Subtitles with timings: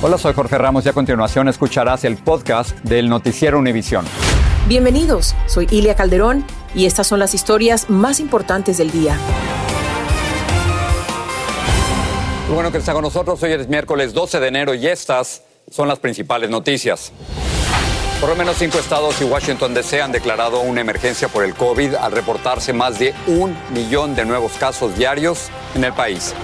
[0.00, 4.04] Hola, soy Jorge Ramos y a continuación escucharás el podcast del Noticiero Univisión.
[4.68, 9.18] Bienvenidos, soy Ilia Calderón y estas son las historias más importantes del día.
[12.46, 13.42] Qué bueno que está con nosotros.
[13.42, 17.10] Hoy es miércoles 12 de enero y estas son las principales noticias.
[18.20, 21.96] Por lo menos cinco estados y Washington DC han declarado una emergencia por el COVID
[21.96, 26.34] al reportarse más de un millón de nuevos casos diarios en el país.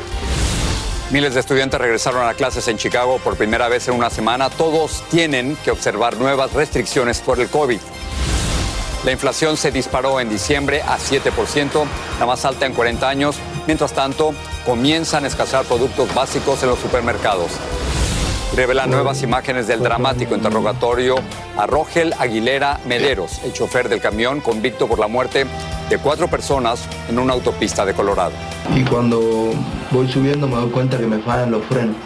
[1.15, 4.51] Miles de estudiantes regresaron a clases en Chicago por primera vez en una semana.
[4.51, 7.79] Todos tienen que observar nuevas restricciones por el COVID.
[9.05, 11.85] La inflación se disparó en diciembre a 7%,
[12.19, 13.37] la más alta en 40 años.
[13.69, 14.35] Mientras tanto,
[14.67, 17.53] comienzan a escasear productos básicos en los supermercados.
[18.57, 21.15] Revelan nuevas imágenes del dramático interrogatorio
[21.57, 25.47] a Rogel Aguilera Mederos, el chofer del camión convicto por la muerte
[25.89, 28.33] de cuatro personas en una autopista de Colorado.
[28.75, 29.53] Y cuando
[29.91, 31.97] voy subiendo me doy cuenta que me fallan los frenos,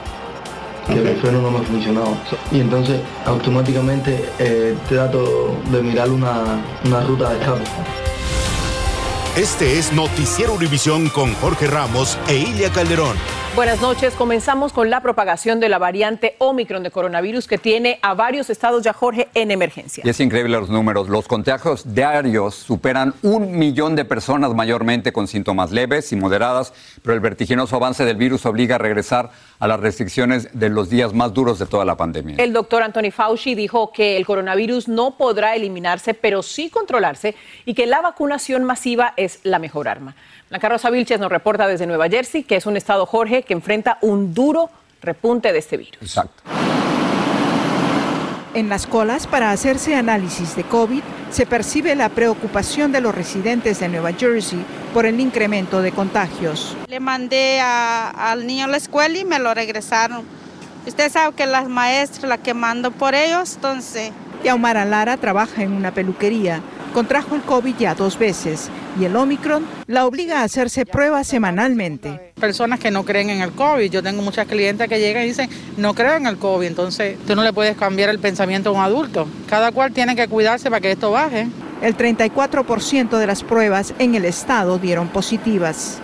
[0.86, 2.16] que el freno no me funcionaba.
[2.50, 7.64] Y entonces automáticamente eh, trato de mirar una, una ruta de escape.
[9.36, 13.16] Este es Noticiero Univisión con Jorge Ramos e Ilia Calderón.
[13.54, 14.14] Buenas noches.
[14.14, 18.84] Comenzamos con la propagación de la variante Omicron de coronavirus que tiene a varios estados
[18.84, 20.04] ya, Jorge, en emergencia.
[20.06, 21.08] Y es increíble los números.
[21.08, 27.14] Los contagios diarios superan un millón de personas, mayormente con síntomas leves y moderadas, pero
[27.14, 31.34] el vertiginoso avance del virus obliga a regresar a las restricciones de los días más
[31.34, 32.36] duros de toda la pandemia.
[32.38, 37.74] El doctor Anthony Fauci dijo que el coronavirus no podrá eliminarse, pero sí controlarse y
[37.74, 40.14] que la vacunación masiva es la mejor arma.
[40.50, 43.98] La Rosa Vilches nos reporta desde Nueva Jersey, que es un estado, Jorge, que enfrenta
[44.00, 44.70] un duro
[45.02, 45.98] repunte de este virus.
[46.00, 46.42] Exacto.
[48.54, 53.78] En las colas para hacerse análisis de COVID se percibe la preocupación de los residentes
[53.78, 56.74] de Nueva Jersey por el incremento de contagios.
[56.88, 60.24] Le mandé al niño a la escuela y me lo regresaron.
[60.86, 64.12] Usted sabe que las maestras la que mando por ellos, entonces...
[64.42, 66.62] Yaumara Lara trabaja en una peluquería
[66.98, 72.32] Contrajo el COVID ya dos veces y el Omicron la obliga a hacerse pruebas semanalmente.
[72.40, 73.88] Personas que no creen en el COVID.
[73.88, 76.66] Yo tengo muchas clientes que llegan y dicen, no creo en el COVID.
[76.66, 79.28] Entonces, tú no le puedes cambiar el pensamiento a un adulto.
[79.48, 81.46] Cada cual tiene que cuidarse para que esto baje.
[81.80, 86.02] El 34% de las pruebas en el estado dieron positivas.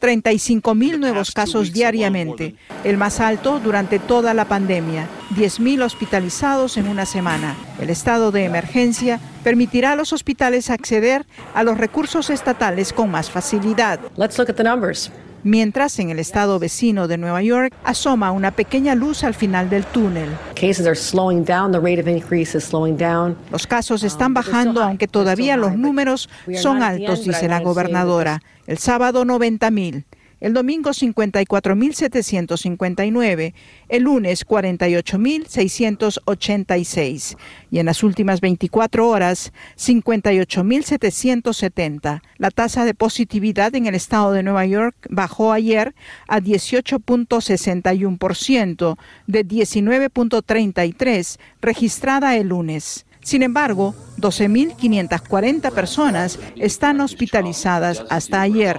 [0.00, 5.08] 35 mil nuevos casos diariamente, el más alto durante toda la pandemia.
[5.36, 7.54] 10 mil hospitalizados en una semana.
[7.80, 13.30] El estado de emergencia permitirá a los hospitales acceder a los recursos estatales con más
[13.30, 14.00] facilidad.
[14.16, 15.12] Let's look at the numbers
[15.46, 19.84] mientras en el estado vecino de Nueva York asoma una pequeña luz al final del
[19.84, 20.28] túnel.
[23.50, 26.28] Los casos están bajando, aunque todavía los números
[26.60, 28.42] son altos, dice la gobernadora.
[28.66, 30.04] El sábado 90 mil
[30.40, 33.54] el domingo 54.759,
[33.88, 37.38] el lunes 48.686
[37.70, 42.20] y en las últimas 24 horas 58.770.
[42.36, 45.94] La tasa de positividad en el estado de Nueva York bajó ayer
[46.28, 53.05] a 18.61% de 19.33 registrada el lunes.
[53.26, 58.78] Sin embargo, 12.540 personas están hospitalizadas hasta ayer,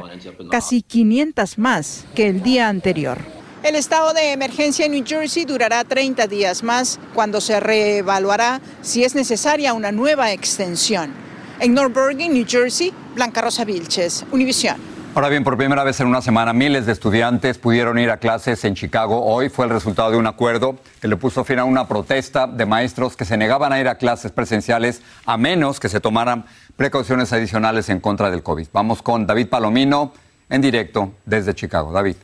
[0.49, 3.17] casi 500 más que el día anterior.
[3.61, 9.03] El estado de emergencia en New Jersey durará 30 días más cuando se reevaluará si
[9.03, 11.11] es necesaria una nueva extensión.
[11.59, 14.77] En North Bergen, New Jersey, Blanca Rosa Vilches, Univisión.
[15.17, 18.63] Ahora bien, por primera vez en una semana, miles de estudiantes pudieron ir a clases
[18.65, 19.25] en Chicago.
[19.25, 22.67] Hoy fue el resultado de un acuerdo que le puso fin a una protesta de
[22.67, 26.45] maestros que se negaban a ir a clases presenciales a menos que se tomaran
[26.75, 28.67] precauciones adicionales en contra del COVID.
[28.71, 30.13] Vamos con David Palomino
[30.51, 31.91] en directo desde Chicago.
[31.91, 32.17] David.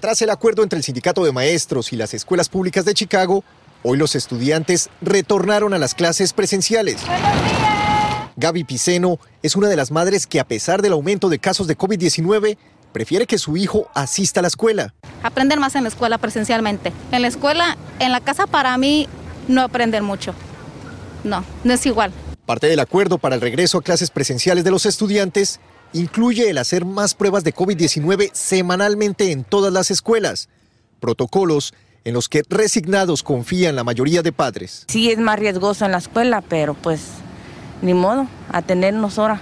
[0.00, 3.44] Tras el acuerdo entre el sindicato de maestros y las escuelas públicas de Chicago,
[3.82, 7.04] hoy los estudiantes retornaron a las clases presenciales.
[8.36, 11.76] Gaby Piceno es una de las madres que a pesar del aumento de casos de
[11.76, 12.56] COVID-19,
[12.92, 14.94] prefiere que su hijo asista a la escuela.
[15.22, 16.92] Aprender más en la escuela presencialmente.
[17.12, 19.08] En la escuela, en la casa para mí
[19.48, 20.34] no aprender mucho.
[21.24, 22.12] No, no es igual.
[22.46, 25.60] Parte del acuerdo para el regreso a clases presenciales de los estudiantes
[25.92, 30.48] incluye el hacer más pruebas de COVID-19 semanalmente en todas las escuelas.
[31.00, 31.74] Protocolos
[32.04, 34.84] en los que resignados confían la mayoría de padres.
[34.88, 37.00] Sí es más riesgoso en la escuela, pero pues
[37.82, 39.40] ni modo, atenernos ahora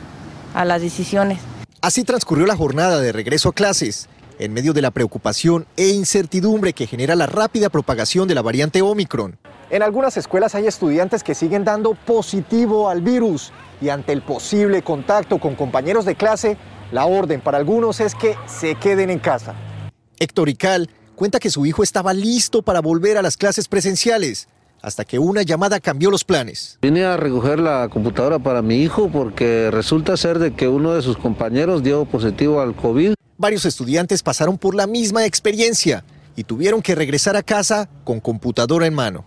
[0.55, 1.39] a las decisiones.
[1.81, 4.09] Así transcurrió la jornada de regreso a clases,
[4.39, 8.83] en medio de la preocupación e incertidumbre que genera la rápida propagación de la variante
[8.83, 9.39] Omicron.
[9.71, 14.83] En algunas escuelas hay estudiantes que siguen dando positivo al virus y ante el posible
[14.83, 16.57] contacto con compañeros de clase,
[16.91, 19.55] la orden para algunos es que se queden en casa.
[20.19, 24.49] Héctor Ical cuenta que su hijo estaba listo para volver a las clases presenciales,
[24.83, 26.79] hasta que una llamada cambió los planes.
[26.83, 31.03] Vine a recoger la computadora para mi hijo porque resulta ser de que uno de
[31.03, 33.15] sus compañeros dio positivo al COVID.
[33.37, 36.05] Varios estudiantes pasaron por la misma experiencia
[36.37, 39.25] y tuvieron que regresar a casa con computadora en mano.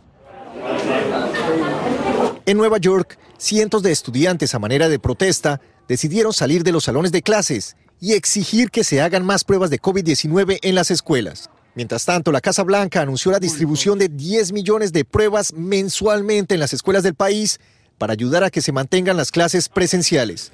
[2.46, 7.12] En Nueva York, cientos de estudiantes a manera de protesta decidieron salir de los salones
[7.12, 11.50] de clases y exigir que se hagan más pruebas de COVID-19 en las escuelas.
[11.74, 16.60] Mientras tanto, la Casa Blanca anunció la distribución de 10 millones de pruebas mensualmente en
[16.60, 17.60] las escuelas del país
[17.98, 20.52] para ayudar a que se mantengan las clases presenciales.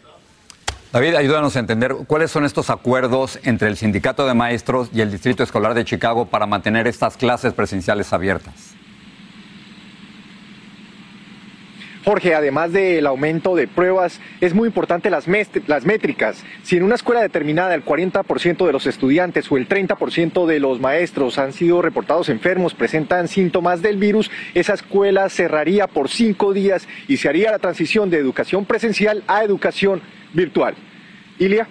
[0.93, 5.11] David, ayúdanos a entender cuáles son estos acuerdos entre el Sindicato de Maestros y el
[5.11, 8.76] Distrito Escolar de Chicago para mantener estas clases presenciales abiertas.
[12.07, 15.25] Jorge, además del aumento de pruebas, es muy importante las,
[15.67, 16.41] las métricas.
[16.63, 20.79] Si en una escuela determinada el 40% de los estudiantes o el 30% de los
[20.79, 26.87] maestros han sido reportados enfermos, presentan síntomas del virus, esa escuela cerraría por cinco días
[27.09, 30.01] y se haría la transición de educación presencial a educación
[30.31, 30.75] virtual.
[31.39, 31.67] Ilia.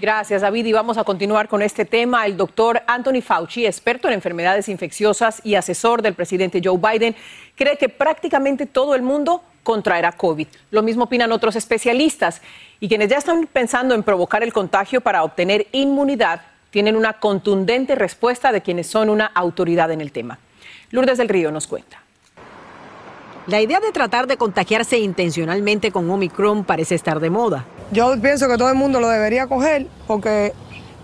[0.00, 0.66] Gracias, David.
[0.66, 2.24] Y vamos a continuar con este tema.
[2.24, 7.16] El doctor Anthony Fauci, experto en enfermedades infecciosas y asesor del presidente Joe Biden,
[7.56, 10.48] cree que prácticamente todo el mundo contraerá COVID.
[10.70, 12.42] Lo mismo opinan otros especialistas.
[12.80, 17.94] Y quienes ya están pensando en provocar el contagio para obtener inmunidad tienen una contundente
[17.94, 20.38] respuesta de quienes son una autoridad en el tema.
[20.90, 22.02] Lourdes del Río nos cuenta.
[23.46, 27.64] La idea de tratar de contagiarse intencionalmente con Omicron parece estar de moda.
[27.90, 30.52] Yo pienso que todo el mundo lo debería coger porque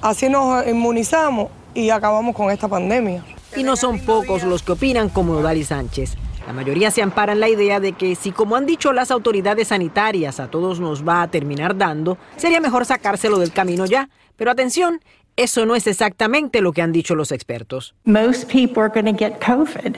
[0.01, 3.25] así nos inmunizamos y acabamos con esta pandemia.
[3.57, 6.17] Y no son pocos los que opinan como Odali Sánchez.
[6.49, 9.69] La mayoría se ampara en la idea de que si, como han dicho las autoridades
[9.69, 14.09] sanitarias, a todos nos va a terminar dando, sería mejor sacárselo del camino ya.
[14.35, 15.03] Pero atención,
[15.37, 17.95] eso no es exactamente lo que han dicho los expertos.
[18.05, 19.97] Most people are going to get COVID.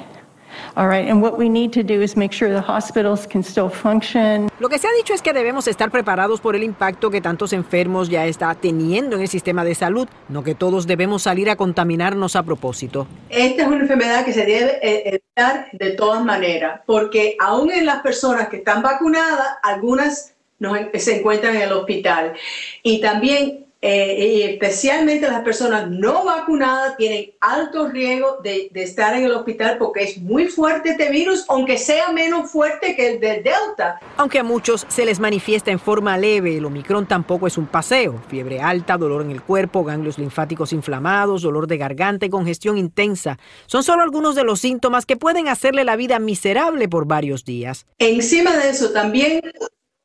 [0.77, 3.69] All right, and what we need to do is make sure the hospitals can still
[3.69, 4.49] function.
[4.59, 7.53] Lo que se ha dicho es que debemos estar preparados por el impacto que tantos
[7.53, 11.57] enfermos ya está teniendo en el sistema de salud, no que todos debemos salir a
[11.57, 13.07] contaminarnos a propósito.
[13.29, 17.87] Esta es una enfermedad que se debe eh, evitar de todas maneras, porque aún en
[17.87, 22.35] las personas que están vacunadas, algunas no, se encuentran en el hospital.
[22.83, 29.33] Y también eh, especialmente las personas no vacunadas tienen alto riesgo de, estar en el
[29.33, 33.99] hospital porque es muy fuerte este virus, aunque sea menos fuerte que el del Delta.
[34.19, 38.23] Aunque a muchos se les manifiesta en forma leve, el Omicron tampoco es un paseo.
[38.29, 43.39] Fiebre alta, dolor en el cuerpo, ganglios linfáticos inflamados, dolor de garganta y congestión intensa.
[43.67, 47.87] Son solo algunos de los síntomas que pueden hacerle la vida miserable por varios días.
[47.99, 49.41] Encima de eso, también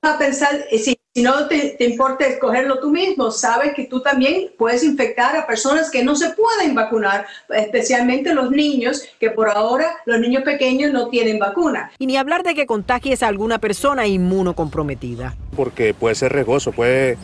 [0.06, 4.84] a pensar, eh, si, no te, importa escogerlo tú mismo, sabes que tú también puedes
[4.84, 10.20] infectar a personas que no se pueden vacunar, especialmente los niños, que por ahora los
[10.20, 11.92] niños pequeños no tienen vacuna.
[12.00, 15.36] Y ni hablar de que contagies a alguna persona inmunocomprometida.
[15.56, 17.18] Porque puede ser riesgoso, puede,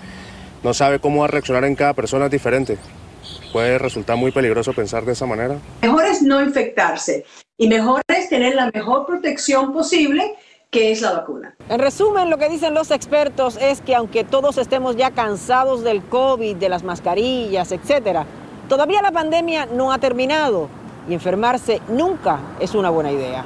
[0.64, 2.78] no sabe cómo va a reaccionar en cada persona es diferente.
[3.52, 5.58] Puede resultar muy peligroso pensar de esa manera.
[5.82, 7.26] Mejor es no infectarse
[7.58, 10.36] y mejor es tener la mejor protección posible
[10.72, 11.54] ¿Qué es la vacuna.
[11.68, 16.02] En resumen, lo que dicen los expertos es que aunque todos estemos ya cansados del
[16.02, 18.26] COVID, de las mascarillas, etcétera,
[18.70, 20.70] todavía la pandemia no ha terminado
[21.10, 23.44] y enfermarse nunca es una buena idea.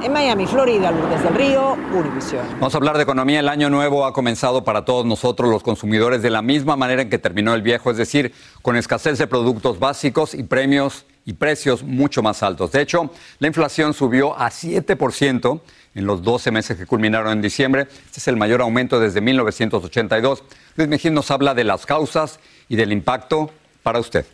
[0.00, 2.46] En Miami, Florida, Lourdes del Río, Univision.
[2.60, 3.40] Vamos a hablar de economía.
[3.40, 7.10] El año nuevo ha comenzado para todos nosotros, los consumidores, de la misma manera en
[7.10, 11.82] que terminó el viejo, es decir, con escasez de productos básicos y premios y precios
[11.82, 12.72] mucho más altos.
[12.72, 15.60] De hecho, la inflación subió a 7%
[15.94, 17.82] en los 12 meses que culminaron en diciembre.
[17.82, 20.42] Este es el mayor aumento desde 1982.
[20.76, 23.50] Luis Mejín nos habla de las causas y del impacto
[23.82, 24.24] para usted.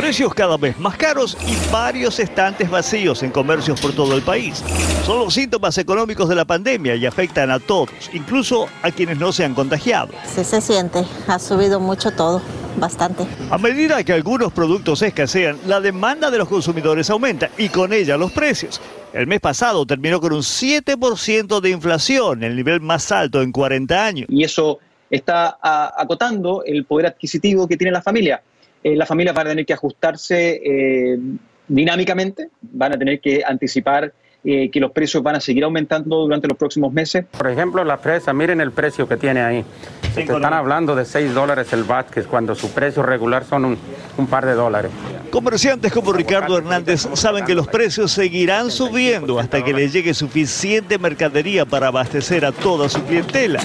[0.00, 4.64] Precios cada vez más caros y varios estantes vacíos en comercios por todo el país.
[5.04, 9.30] Son los síntomas económicos de la pandemia y afectan a todos, incluso a quienes no
[9.30, 10.08] se han contagiado.
[10.24, 12.40] Sí se siente, ha subido mucho todo,
[12.78, 13.26] bastante.
[13.50, 18.16] A medida que algunos productos escasean, la demanda de los consumidores aumenta y con ella
[18.16, 18.80] los precios.
[19.12, 24.06] El mes pasado terminó con un 7% de inflación, el nivel más alto en 40
[24.06, 24.26] años.
[24.30, 24.78] Y eso
[25.10, 28.40] está acotando el poder adquisitivo que tiene la familia.
[28.82, 31.18] Eh, las familias van a tener que ajustarse eh,
[31.68, 36.48] dinámicamente, van a tener que anticipar eh, que los precios van a seguir aumentando durante
[36.48, 37.26] los próximos meses.
[37.36, 39.64] Por ejemplo, la fresa, miren el precio que tiene ahí.
[40.16, 43.78] están hablando de 6 dólares el Vázquez cuando su precio regular son un,
[44.16, 44.90] un, par de dólares.
[45.30, 50.98] Comerciantes como Ricardo Hernández saben que los precios seguirán subiendo hasta que les llegue suficiente
[50.98, 53.60] mercadería para abastecer a toda su clientela.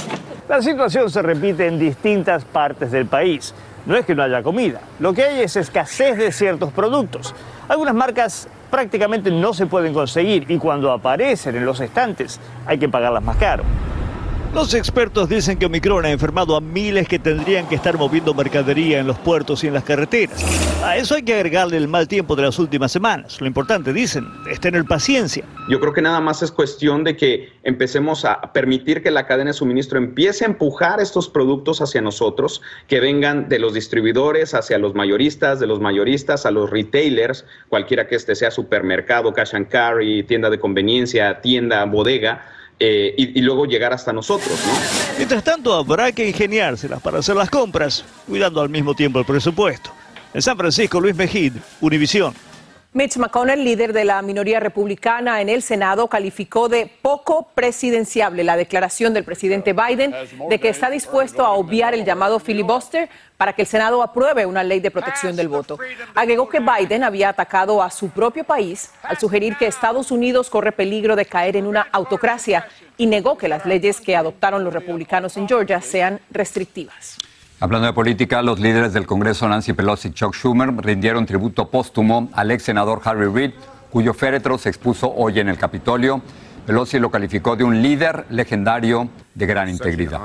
[0.49, 3.53] La situación se repite en distintas partes del país.
[3.85, 7.35] No es que no haya comida, lo que hay es escasez de ciertos productos.
[7.67, 12.89] Algunas marcas prácticamente no se pueden conseguir y cuando aparecen en los estantes hay que
[12.89, 13.63] pagarlas más caro.
[14.55, 18.99] Los expertos dicen que Omicron ha enfermado a miles que tendrían que estar moviendo mercadería
[18.99, 20.41] en los puertos y en las carreteras.
[20.81, 23.41] A eso hay que agregarle el mal tiempo de las últimas semanas.
[23.41, 25.43] Lo importante, dicen, es tener paciencia.
[25.67, 29.49] Yo creo que nada más es cuestión de que empecemos a permitir que la cadena
[29.49, 34.77] de suministro empiece a empujar estos productos hacia nosotros, que vengan de los distribuidores hacia
[34.77, 39.67] los mayoristas, de los mayoristas a los retailers, cualquiera que este sea supermercado, cash and
[39.67, 44.59] carry, tienda de conveniencia, tienda, bodega eh, y, luego llegar hasta nosotros.
[44.65, 44.73] ¿no?
[45.17, 49.91] Mientras tanto, habrá que ingeniárselas para hacer las compras, cuidando al mismo tiempo el presupuesto.
[50.33, 52.33] En San Francisco, Luis Mejid, Univisión.
[52.95, 58.55] Mitch McConnell, líder de la minoría republicana en el Senado, calificó de poco presidenciable la
[58.55, 60.15] declaración del presidente Biden
[60.49, 64.63] de que está dispuesto a obviar el llamado filibuster para que el Senado apruebe una
[64.63, 65.77] ley de protección del voto.
[66.15, 70.71] Agregó que Biden había atacado a su propio país al sugerir que Estados Unidos corre
[70.71, 75.35] peligro de caer en una autocracia y negó que las leyes que adoptaron los republicanos
[75.35, 77.17] en Georgia sean restrictivas.
[77.65, 82.29] Hablando de política, los líderes del Congreso, Nancy Pelosi y Chuck Schumer, rindieron tributo póstumo
[82.33, 83.53] al ex senador Harry Reid,
[83.89, 86.21] cuyo féretro se expuso hoy en el Capitolio.
[86.67, 90.19] Pelosi lo calificó de un líder legendario de gran integridad.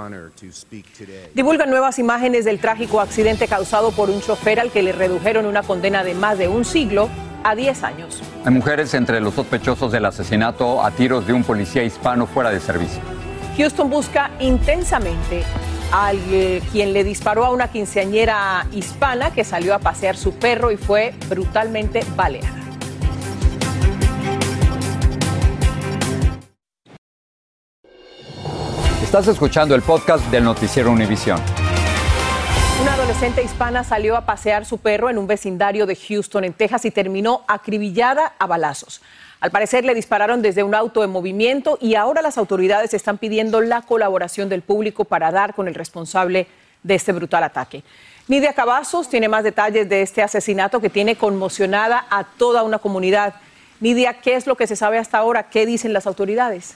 [1.35, 5.63] Divulgan nuevas imágenes del trágico accidente causado por un chofer al que le redujeron una
[5.63, 7.09] condena de más de un siglo
[7.43, 8.23] a 10 años.
[8.45, 12.61] Hay mujeres entre los sospechosos del asesinato a tiros de un policía hispano fuera de
[12.61, 13.01] servicio.
[13.57, 15.43] Houston busca intensamente
[15.93, 16.13] a
[16.73, 21.15] quien le disparó a una quinceañera hispana que salió a pasear su perro y fue
[21.29, 22.49] brutalmente baleada.
[29.03, 31.41] Estás escuchando el podcast del noticiero Univisión.
[32.81, 36.85] Una adolescente hispana salió a pasear su perro en un vecindario de Houston, en Texas,
[36.85, 39.03] y terminó acribillada a balazos.
[39.41, 43.63] Al parecer le dispararon desde un auto en movimiento y ahora las autoridades están pidiendo
[43.63, 46.47] la colaboración del público para dar con el responsable
[46.83, 47.83] de este brutal ataque.
[48.29, 53.35] Nidia Cavazos tiene más detalles de este asesinato que tiene conmocionada a toda una comunidad.
[53.81, 55.45] Nidia, ¿qué es lo que se sabe hasta ahora?
[55.45, 56.75] ¿Qué dicen las autoridades?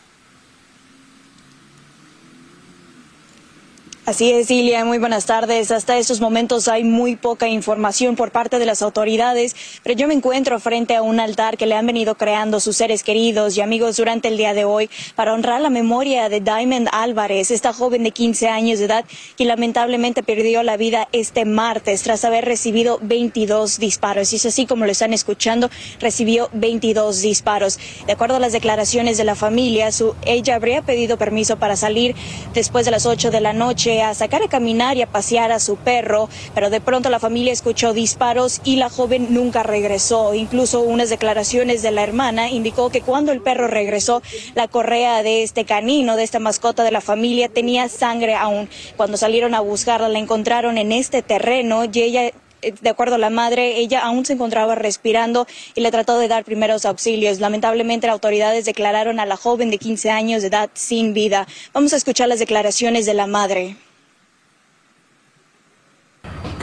[4.06, 5.70] Así es, Ilia, muy buenas tardes.
[5.70, 10.12] Hasta estos momentos hay muy poca información por parte de las autoridades, pero yo me
[10.12, 13.96] encuentro frente a un altar que le han venido creando sus seres queridos y amigos
[13.96, 18.10] durante el día de hoy para honrar la memoria de Diamond Álvarez, esta joven de
[18.10, 19.06] 15 años de edad
[19.38, 24.34] que lamentablemente perdió la vida este martes tras haber recibido 22 disparos.
[24.34, 27.78] Y es así como lo están escuchando, recibió 22 disparos.
[28.06, 32.14] De acuerdo a las declaraciones de la familia, su, ella habría pedido permiso para salir
[32.52, 35.60] después de las 8 de la noche a sacar a caminar y a pasear a
[35.60, 40.34] su perro, pero de pronto la familia escuchó disparos y la joven nunca regresó.
[40.34, 44.22] Incluso unas declaraciones de la hermana indicó que cuando el perro regresó,
[44.54, 48.68] la correa de este canino, de esta mascota de la familia, tenía sangre aún.
[48.96, 52.32] Cuando salieron a buscarla, la encontraron en este terreno y ella
[52.72, 56.44] de acuerdo a la madre, ella aún se encontraba respirando y le trató de dar
[56.44, 57.40] primeros auxilios.
[57.40, 61.46] Lamentablemente, las autoridades declararon a la joven de 15 años de edad sin vida.
[61.72, 63.76] Vamos a escuchar las declaraciones de la madre.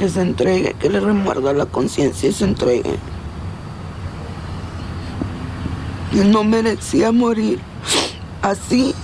[0.02, 2.98] Que se entregue, que le remuerda la conciencia y se entregue.
[6.26, 7.60] No merecía morir
[8.42, 8.96] así.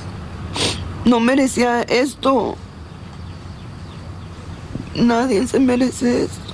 [1.05, 2.55] No merecía esto.
[4.95, 6.46] Nadie se merece esto.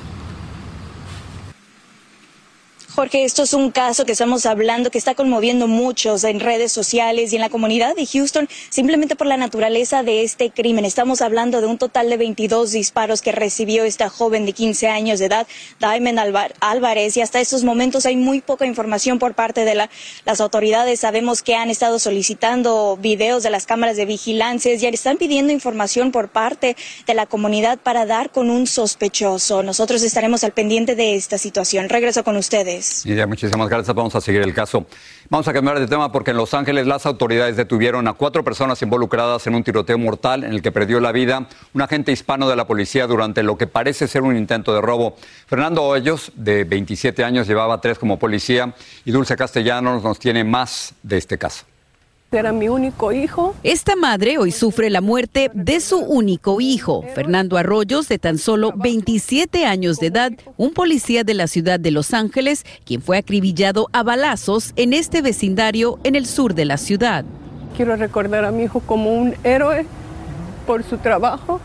[2.95, 7.33] Jorge, esto es un caso que estamos hablando que está conmoviendo muchos en redes sociales
[7.33, 10.85] y en la comunidad de Houston simplemente por la naturaleza de este crimen.
[10.85, 15.17] Estamos hablando de un total de 22 disparos que recibió esta joven de 15 años
[15.17, 15.47] de edad,
[15.79, 16.19] Diamond
[16.59, 19.89] Álvarez, y hasta estos momentos hay muy poca información por parte de la,
[20.23, 20.99] las autoridades.
[20.99, 26.11] Sabemos que han estado solicitando videos de las cámaras de vigilancia y están pidiendo información
[26.11, 29.63] por parte de la comunidad para dar con un sospechoso.
[29.63, 31.89] Nosotros estaremos al pendiente de esta situación.
[31.89, 32.82] Regreso con ustedes.
[33.27, 33.95] Muchísimas gracias.
[33.95, 34.85] Vamos a seguir el caso.
[35.29, 38.81] Vamos a cambiar de tema porque en Los Ángeles las autoridades detuvieron a cuatro personas
[38.81, 42.55] involucradas en un tiroteo mortal en el que perdió la vida un agente hispano de
[42.55, 45.15] la policía durante lo que parece ser un intento de robo.
[45.47, 48.73] Fernando Hoyos, de 27 años, llevaba tres como policía
[49.05, 51.65] y Dulce Castellanos nos tiene más de este caso
[52.37, 53.55] era mi único hijo.
[53.63, 58.73] Esta madre hoy sufre la muerte de su único hijo, Fernando Arroyos, de tan solo
[58.75, 63.89] 27 años de edad, un policía de la ciudad de Los Ángeles, quien fue acribillado
[63.93, 67.25] a balazos en este vecindario en el sur de la ciudad.
[67.75, 69.85] Quiero recordar a mi hijo como un héroe
[70.65, 71.59] por su trabajo.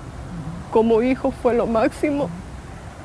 [0.71, 2.29] Como hijo fue lo máximo.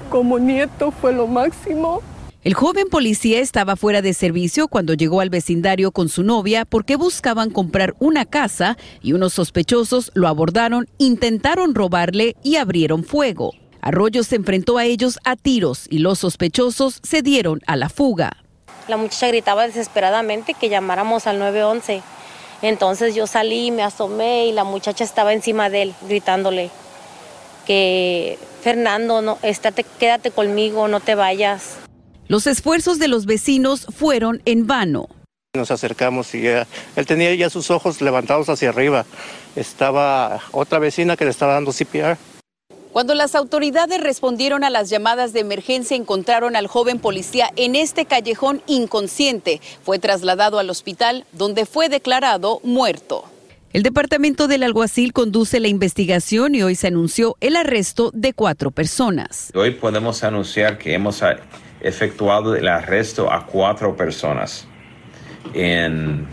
[0.10, 2.01] Como nieto fue lo máximo.
[2.44, 6.98] El joven policía estaba fuera de servicio cuando llegó al vecindario con su novia porque
[6.98, 13.54] buscaban comprar una casa y unos sospechosos lo abordaron, intentaron robarle y abrieron fuego.
[13.80, 18.44] Arroyo se enfrentó a ellos a tiros y los sospechosos se dieron a la fuga.
[18.90, 22.02] La muchacha gritaba desesperadamente que llamáramos al 911.
[22.62, 26.72] Entonces yo salí, me asomé y la muchacha estaba encima de él gritándole
[27.66, 31.83] que Fernando, no, estate, quédate conmigo, no te vayas.
[32.27, 35.10] Los esfuerzos de los vecinos fueron en vano.
[35.56, 39.06] Nos acercamos y él tenía ya sus ojos levantados hacia arriba.
[39.56, 42.18] Estaba otra vecina que le estaba dando CPR.
[42.92, 48.06] Cuando las autoridades respondieron a las llamadas de emergencia, encontraron al joven policía en este
[48.06, 49.62] callejón inconsciente.
[49.84, 53.25] Fue trasladado al hospital donde fue declarado muerto.
[53.74, 58.70] El departamento del alguacil conduce la investigación y hoy se anunció el arresto de cuatro
[58.70, 59.51] personas.
[59.56, 61.24] Hoy podemos anunciar que hemos
[61.84, 64.68] efectuado el arresto a cuatro personas
[65.54, 66.25] en,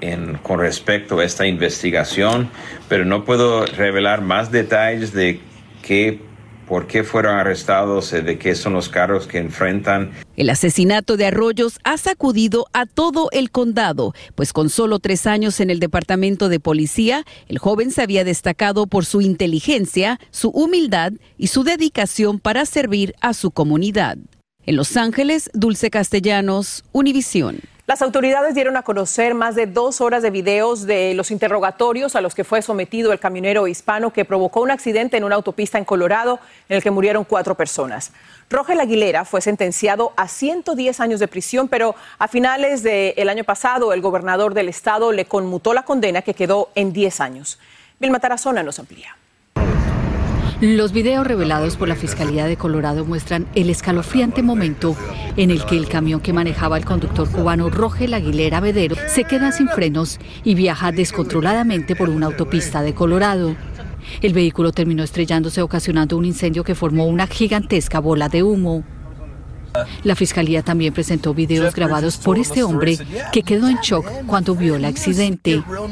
[0.00, 2.48] en, con respecto a esta investigación,
[2.88, 5.40] pero no puedo revelar más detalles de
[5.82, 6.20] qué,
[6.68, 10.12] por qué fueron arrestados, de qué son los cargos que enfrentan.
[10.36, 15.60] El asesinato de Arroyos ha sacudido a todo el condado, pues con solo tres años
[15.60, 21.12] en el departamento de policía, el joven se había destacado por su inteligencia, su humildad
[21.36, 24.16] y su dedicación para servir a su comunidad.
[24.64, 27.58] En Los Ángeles, Dulce Castellanos, Univisión.
[27.88, 32.20] Las autoridades dieron a conocer más de dos horas de videos de los interrogatorios a
[32.20, 35.84] los que fue sometido el camionero hispano que provocó un accidente en una autopista en
[35.84, 36.38] Colorado
[36.68, 38.12] en el que murieron cuatro personas.
[38.48, 43.92] Rogel Aguilera fue sentenciado a 110 años de prisión, pero a finales del año pasado
[43.92, 47.58] el gobernador del estado le conmutó la condena que quedó en 10 años.
[47.98, 49.16] Vilma Tarazona nos amplía.
[50.62, 54.94] Los videos revelados por la Fiscalía de Colorado muestran el escalofriante momento
[55.36, 59.50] en el que el camión que manejaba el conductor cubano Rogel Aguilera Vedero se queda
[59.50, 63.56] sin frenos y viaja descontroladamente por una autopista de Colorado.
[64.20, 68.84] El vehículo terminó estrellándose ocasionando un incendio que formó una gigantesca bola de humo.
[70.04, 72.98] La fiscalía también presentó videos grabados por este hombre
[73.32, 75.60] que quedó en shock cuando vio el accidente.
[75.66, 75.88] Oh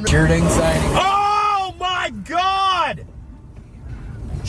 [1.76, 3.19] my God!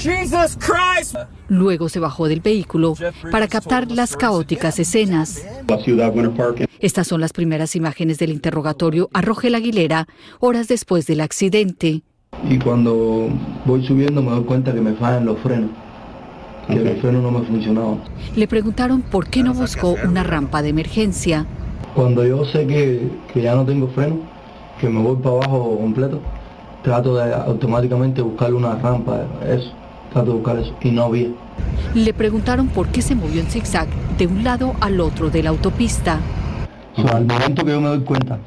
[0.02, 1.16] Jesus Christ!
[1.48, 2.96] Luego se bajó del vehículo
[3.32, 5.46] para captar las caóticas escenas.
[6.80, 10.08] Estas son las primeras imágenes del interrogatorio a Rogel Aguilera
[10.40, 12.02] horas después del accidente.
[12.50, 13.30] Y cuando
[13.66, 15.70] voy subiendo me doy cuenta que me fallan los frenos,
[16.68, 16.88] que okay.
[16.94, 17.98] el freno no me funcionaba.
[18.36, 21.46] Le preguntaron por qué no buscó una rampa de emergencia.
[21.94, 24.18] Cuando yo sé que, que ya no tengo freno,
[24.80, 26.20] que me voy para abajo completo,
[26.82, 29.72] trato de automáticamente buscar una rampa, eso,
[30.13, 31.30] eso, y no había.
[31.93, 35.50] Le preguntaron por qué se movió en zigzag de un lado al otro de la
[35.50, 36.19] autopista.
[36.95, 38.39] O sea, al momento que yo me doy cuenta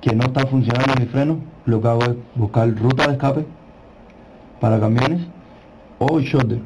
[0.00, 3.46] que no está funcionando mi freno, lo que hago es buscar ruta de escape
[4.60, 5.22] para camiones
[5.98, 6.60] o shoulder.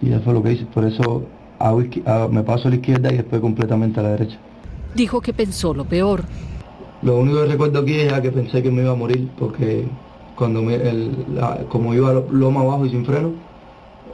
[0.00, 1.24] Y eso es lo que hice, por eso
[1.58, 1.82] hago,
[2.30, 4.38] me paso a la izquierda y después completamente a la derecha.
[4.94, 6.22] Dijo que pensó lo peor.
[7.02, 9.86] Lo único que recuerdo aquí es que pensé que me iba a morir porque
[10.38, 13.32] cuando me, el, la, como iba loma abajo y sin freno,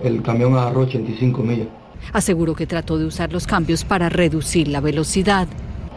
[0.03, 1.69] el camión agarró 85 millas.
[2.13, 5.47] Aseguró que trató de usar los cambios para reducir la velocidad.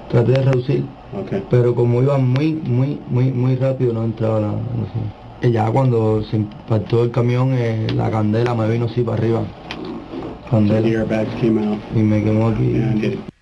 [0.09, 0.85] Traté de reducir,
[1.21, 1.43] okay.
[1.49, 4.47] pero como iba muy, muy, muy, muy rápido no entraba la...
[4.47, 5.47] No sé.
[5.47, 9.43] Y ya cuando se impactó el camión, eh, la candela me vino así para arriba.
[10.49, 11.05] Candela.
[11.95, 12.71] Y me quemó aquí.
[12.71, 13.36] Yeah,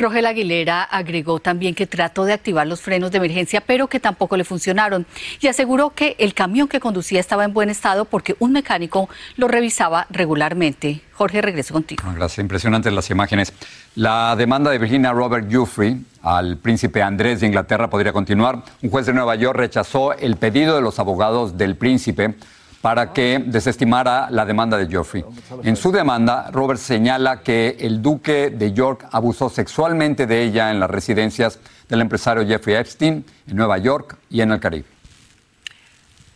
[0.00, 4.36] Rogel Aguilera agregó también que trató de activar los frenos de emergencia, pero que tampoco
[4.36, 5.06] le funcionaron.
[5.40, 9.48] Y aseguró que el camión que conducía estaba en buen estado porque un mecánico lo
[9.48, 11.00] revisaba regularmente.
[11.14, 12.00] Jorge, regreso contigo.
[12.14, 13.52] Gracias, impresionantes las imágenes.
[13.96, 18.62] La demanda de Virginia Robert Giuffre al príncipe Andrés de Inglaterra podría continuar.
[18.80, 22.36] Un juez de Nueva York rechazó el pedido de los abogados del príncipe
[22.80, 25.24] para que desestimara la demanda de Geoffrey.
[25.64, 30.80] En su demanda, Robert señala que el duque de York abusó sexualmente de ella en
[30.80, 34.97] las residencias del empresario Jeffrey Epstein en Nueva York y en el Caribe.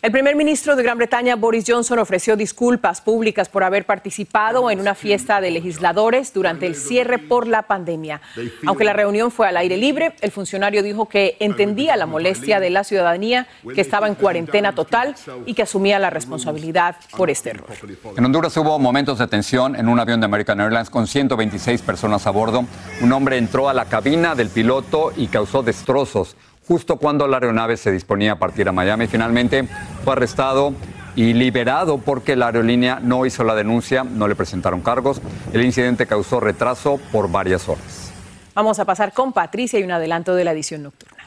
[0.03, 4.81] El primer ministro de Gran Bretaña, Boris Johnson, ofreció disculpas públicas por haber participado en
[4.81, 8.19] una fiesta de legisladores durante el cierre por la pandemia.
[8.67, 12.69] Aunque la reunión fue al aire libre, el funcionario dijo que entendía la molestia de
[12.69, 17.69] la ciudadanía, que estaba en cuarentena total y que asumía la responsabilidad por este error.
[18.17, 22.27] En Honduras hubo momentos de tensión en un avión de American Airlines con 126 personas
[22.27, 22.65] a bordo.
[22.99, 26.35] Un hombre entró a la cabina del piloto y causó destrozos.
[26.67, 29.07] Justo cuando la aeronave se disponía a partir a Miami.
[29.07, 29.67] Finalmente
[30.03, 30.73] fue arrestado
[31.15, 35.21] y liberado porque la aerolínea no hizo la denuncia, no le presentaron cargos.
[35.51, 38.11] El incidente causó retraso por varias horas.
[38.55, 41.22] Vamos a pasar con Patricia y un adelanto de la edición nocturna.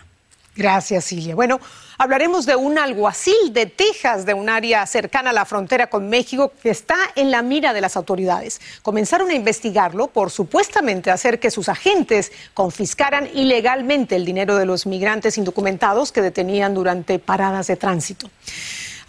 [0.57, 1.35] Gracias, Silvia.
[1.35, 1.61] Bueno,
[1.99, 6.51] hablaremos de un alguacil de Texas, de un área cercana a la frontera con México,
[6.63, 8.61] que está en la mira de las autoridades.
[8.81, 14.87] Comenzaron a investigarlo por supuestamente hacer que sus agentes confiscaran ilegalmente el dinero de los
[14.87, 18.31] migrantes indocumentados que detenían durante paradas de tránsito.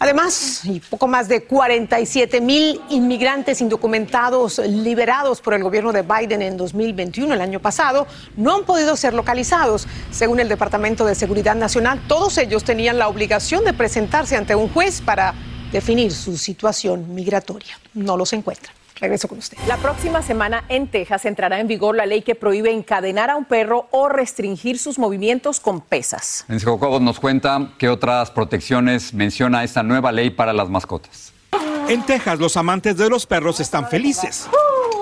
[0.00, 6.40] Además, y poco más de 47 mil inmigrantes indocumentados liberados por el gobierno de Biden
[6.40, 8.06] en 2021, el año pasado,
[8.36, 9.88] no han podido ser localizados.
[10.12, 14.68] Según el Departamento de Seguridad Nacional, todos ellos tenían la obligación de presentarse ante un
[14.68, 15.34] juez para
[15.72, 17.76] definir su situación migratoria.
[17.92, 18.77] No los encuentran.
[19.00, 19.56] Regreso con usted.
[19.66, 23.44] La próxima semana en Texas entrará en vigor la ley que prohíbe encadenar a un
[23.44, 26.44] perro o restringir sus movimientos con pesas.
[26.46, 31.32] Francisco Cobos nos cuenta qué otras protecciones menciona esta nueva ley para las mascotas.
[31.88, 34.48] En Texas, los amantes de los perros están felices.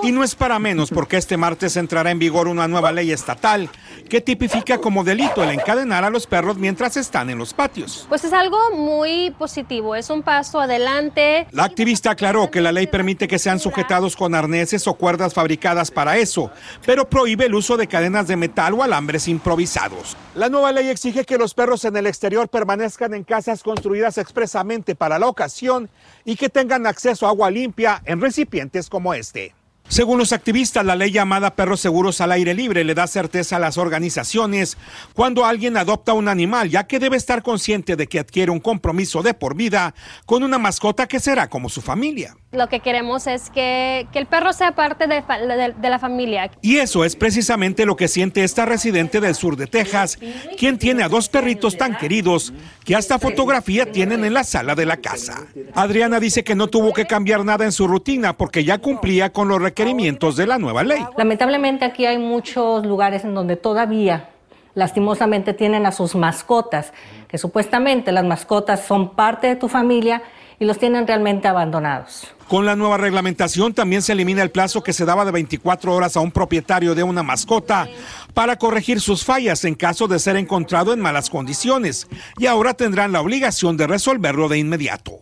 [0.03, 3.69] Y no es para menos porque este martes entrará en vigor una nueva ley estatal
[4.07, 8.05] que tipifica como delito el encadenar a los perros mientras están en los patios.
[8.07, 11.47] Pues es algo muy positivo, es un paso adelante.
[11.51, 15.91] La activista aclaró que la ley permite que sean sujetados con arneses o cuerdas fabricadas
[15.91, 16.51] para eso,
[16.85, 20.15] pero prohíbe el uso de cadenas de metal o alambres improvisados.
[20.35, 24.95] La nueva ley exige que los perros en el exterior permanezcan en casas construidas expresamente
[24.95, 25.89] para la ocasión
[26.23, 29.53] y que tengan acceso a agua limpia en recipientes como este.
[29.89, 33.59] Según los activistas, la ley llamada Perros Seguros al Aire Libre le da certeza a
[33.59, 34.77] las organizaciones
[35.13, 39.23] cuando alguien adopta un animal, ya que debe estar consciente de que adquiere un compromiso
[39.23, 39.95] de por vida
[40.25, 42.35] con una mascota que será como su familia.
[42.57, 46.49] Lo que queremos es que, que el perro sea parte de, de, de, la familia.
[46.61, 50.17] Y eso es precisamente lo que siente esta residente del sur de Texas,
[50.57, 52.51] quien tiene a dos perritos tan queridos
[52.83, 55.45] que hasta fotografía tienen en la sala de la casa.
[55.75, 59.47] Adriana dice que no tuvo que cambiar nada en su rutina porque ya cumplía con
[59.47, 61.05] los requerimientos de la nueva ley.
[61.15, 64.29] Lamentablemente aquí hay muchos lugares en donde todavía
[64.73, 66.93] lastimosamente tienen a sus mascotas,
[67.27, 70.21] que supuestamente las mascotas son parte de tu familia
[70.59, 72.27] y los tienen realmente abandonados.
[72.47, 76.15] Con la nueva reglamentación también se elimina el plazo que se daba de 24 horas
[76.15, 77.87] a un propietario de una mascota
[78.33, 83.11] para corregir sus fallas en caso de ser encontrado en malas condiciones y ahora tendrán
[83.11, 85.19] la obligación de resolverlo de inmediato.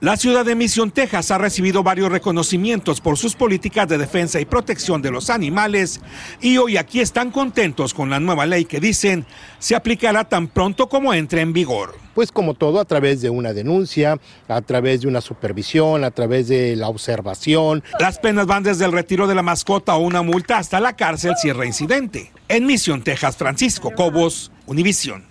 [0.00, 4.44] La ciudad de Mission, Texas ha recibido varios reconocimientos por sus políticas de defensa y
[4.44, 6.00] protección de los animales
[6.40, 9.24] y hoy aquí están contentos con la nueva ley que dicen
[9.58, 12.03] se aplicará tan pronto como entre en vigor.
[12.14, 16.48] Pues como todo, a través de una denuncia, a través de una supervisión, a través
[16.48, 17.82] de la observación.
[17.98, 21.34] Las penas van desde el retiro de la mascota o una multa hasta la cárcel
[21.36, 22.32] si es reincidente.
[22.48, 25.24] En Mission, Texas, Francisco Cobos, Univisión.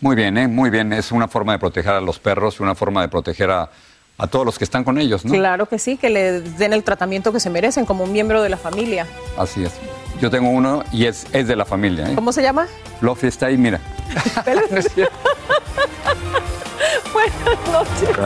[0.00, 0.48] Muy bien, ¿eh?
[0.48, 0.92] muy bien.
[0.92, 3.70] Es una forma de proteger a los perros, una forma de proteger a
[4.18, 5.32] a todos los que están con ellos, ¿no?
[5.32, 8.48] Claro que sí, que le den el tratamiento que se merecen como un miembro de
[8.48, 9.06] la familia.
[9.36, 9.72] Así es.
[10.20, 12.08] Yo tengo uno y es, es de la familia.
[12.10, 12.14] ¿eh?
[12.14, 12.68] ¿Cómo se llama?
[13.00, 13.80] Lofi está ahí, mira.
[17.12, 18.16] Buenas noches.